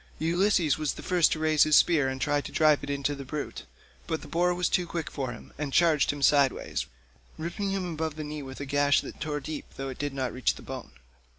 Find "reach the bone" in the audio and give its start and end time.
10.33-10.93